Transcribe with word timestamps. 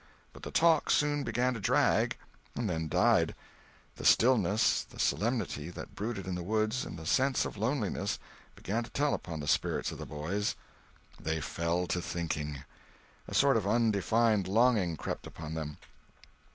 But 0.33 0.41
the 0.41 0.49
talk 0.49 0.89
soon 0.89 1.23
began 1.23 1.53
to 1.53 1.59
drag, 1.59 2.17
and 2.55 2.67
then 2.67 2.87
died. 2.87 3.35
The 3.97 4.03
stillness, 4.03 4.81
the 4.83 4.97
solemnity 4.97 5.69
that 5.69 5.93
brooded 5.93 6.25
in 6.25 6.33
the 6.33 6.41
woods, 6.41 6.85
and 6.85 6.97
the 6.97 7.05
sense 7.05 7.45
of 7.45 7.55
loneliness, 7.55 8.17
began 8.55 8.83
to 8.83 8.89
tell 8.89 9.13
upon 9.13 9.41
the 9.41 9.47
spirits 9.47 9.91
of 9.91 9.99
the 9.99 10.07
boys. 10.07 10.55
They 11.19 11.39
fell 11.39 11.85
to 11.85 12.01
thinking. 12.01 12.63
A 13.27 13.35
sort 13.35 13.57
of 13.57 13.67
undefined 13.67 14.47
longing 14.47 14.97
crept 14.97 15.27
upon 15.27 15.53
them. 15.53 15.77